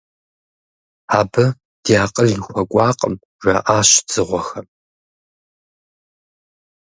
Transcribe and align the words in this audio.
Абы 1.19 1.45
ди 1.83 1.93
акъыл 2.03 2.31
хуэкӏуакъым,- 2.43 3.15
жаӏащ 3.43 3.89
дзыгъуэхэм. 4.07 4.67